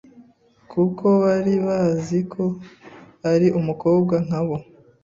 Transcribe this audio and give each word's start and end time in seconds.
kuko 0.71 1.05
bari 1.23 1.53
bazi 1.65 2.19
ko 2.33 2.43
ari 3.31 3.47
umukobwa 3.59 4.15
nka 4.25 4.41
bo 4.45 4.55